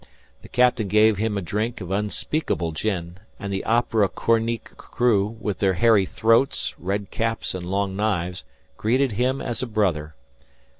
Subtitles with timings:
[0.41, 5.59] The captain gave him a drink of unspeakable gin, and the opera comique crew, with
[5.59, 8.43] their hairy throats, red caps, and long knives,
[8.77, 10.15] greeted him as a brother.